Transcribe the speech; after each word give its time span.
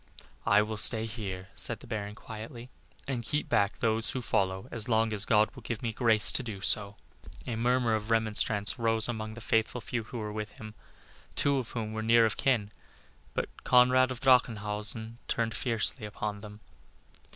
"I 0.47 0.63
will 0.63 0.77
stay 0.77 1.05
here," 1.05 1.49
said 1.53 1.79
the 1.79 1.85
Baron, 1.85 2.15
quietly, 2.15 2.71
"and 3.07 3.21
keep 3.23 3.47
back 3.47 3.77
those 3.81 4.09
who 4.09 4.21
follow 4.23 4.67
as 4.71 4.89
long 4.89 5.13
as 5.13 5.25
God 5.25 5.51
will 5.53 5.61
give 5.61 5.83
me 5.83 5.93
grace 5.93 6.25
so 6.25 6.37
to 6.37 6.41
do." 6.43 6.61
A 7.45 7.55
murmur 7.55 7.93
of 7.93 8.09
remonstrance 8.09 8.79
rose 8.79 9.07
among 9.07 9.35
the 9.35 9.41
faithful 9.41 9.79
few 9.79 10.01
who 10.05 10.17
were 10.17 10.33
with 10.33 10.53
him, 10.53 10.73
two 11.35 11.57
of 11.59 11.69
whom 11.73 11.93
were 11.93 12.01
near 12.01 12.25
of 12.25 12.35
kin. 12.35 12.71
But 13.35 13.49
Conrad 13.63 14.09
of 14.09 14.19
Drachenhausen 14.21 15.19
turned 15.27 15.53
fiercely 15.55 16.07
upon 16.07 16.41
them. 16.41 16.61